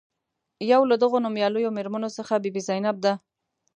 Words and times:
یو 0.71 0.81
له 0.89 0.95
دغو 1.03 1.17
نومیالیو 1.25 1.75
میرمنو 1.77 2.09
څخه 2.17 2.33
بي 2.43 2.49
بي 2.55 2.61
زینب 2.67 2.97
ده. 3.05 3.13